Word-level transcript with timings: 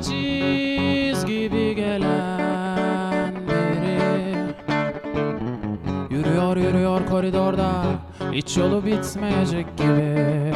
aciz 0.00 1.26
gibi 1.26 1.74
gelen 1.74 3.34
biri. 3.46 4.34
Yürüyor 6.10 6.56
yürüyor 6.56 7.06
koridorda 7.06 7.70
hiç 8.32 8.56
yolu 8.56 8.86
bitmeyecek 8.86 9.76
gibi. 9.76 10.52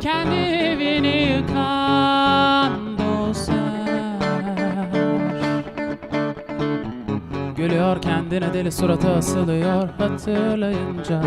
Kendi 0.00 0.34
evini 0.34 1.32
yıkan 1.36 2.98
dostlar. 2.98 3.62
Gülüyor 7.56 8.02
kendine 8.02 8.54
deli 8.54 8.72
suratı 8.72 9.10
asılıyor 9.10 9.88
hatırlayınca 9.98 11.22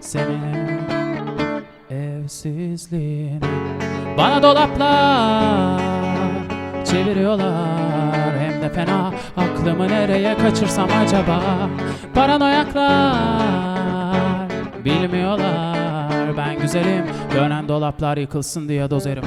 seni 0.00 0.71
evsizliğini 2.24 3.40
Bana 4.18 4.42
dolaplar 4.42 5.80
çeviriyorlar 6.84 8.38
Hem 8.40 8.62
de 8.62 8.68
fena 8.68 9.12
aklımı 9.36 9.88
nereye 9.88 10.36
kaçırsam 10.36 10.88
acaba 11.04 11.42
Paranoyaklar 12.14 13.16
bilmiyorlar 14.84 16.36
Ben 16.36 16.58
güzelim 16.58 17.04
dönen 17.34 17.68
dolaplar 17.68 18.16
yıkılsın 18.16 18.68
diye 18.68 18.90
dozerim 18.90 19.24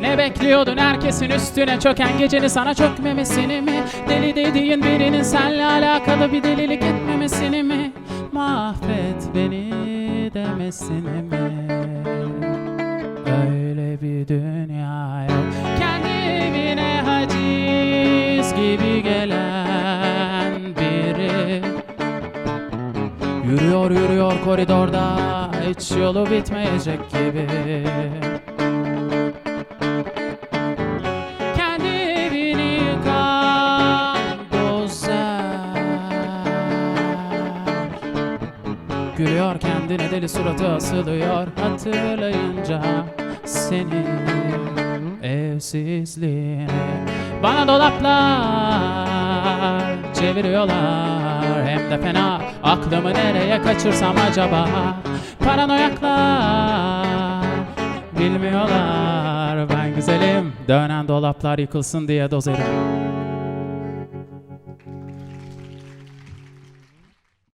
ne 0.00 0.18
bekliyordun 0.18 0.76
herkesin 0.76 1.30
üstüne 1.30 1.80
çöken 1.80 2.18
geceni 2.18 2.50
sana 2.50 2.74
çökmemesini 2.74 3.60
mi? 3.60 3.84
Deli 4.08 4.36
dediğin 4.36 4.82
birinin 4.82 5.22
senle 5.22 5.66
alakalı 5.66 6.32
bir 6.32 6.42
delilik 6.42 6.82
etmemesini 6.82 7.62
mi? 7.62 7.92
Mahvet 8.32 9.34
beni 9.34 9.70
demesini 10.34 11.22
mi? 11.22 11.77
Yürüyor 23.50 23.90
yürüyor 23.90 24.44
koridorda 24.44 25.18
Hiç 25.68 25.90
yolu 25.90 26.30
bitmeyecek 26.30 27.10
gibi. 27.10 27.46
Kendi 31.56 31.88
evini 31.88 32.80
yıkan 32.90 34.38
dozer 34.52 35.42
Gülüyor 39.16 39.60
kendine 39.60 40.10
deli 40.10 40.28
suratı 40.28 40.68
asılıyor 40.68 41.46
Hatırlayınca 41.60 42.82
seni 43.44 44.06
evsizliğini 45.22 46.68
Bana 47.42 47.68
dolaplar 47.68 48.18
çeviriyorlar 50.14 51.27
Hem 51.66 51.90
de 51.90 51.98
fena. 51.98 52.40
Aklımı 52.62 53.14
nereye 53.14 53.62
kaçırsam 53.62 54.14
acaba? 54.30 54.68
Paranoyaklar. 55.44 57.46
Bilmiyorlar. 58.18 59.68
Ben 59.70 59.94
güzelim. 59.94 60.52
Dönen 60.68 61.08
dolaplar 61.08 61.58
yıkılsın 61.58 62.08
diye 62.08 62.30
dozerim 62.30 62.97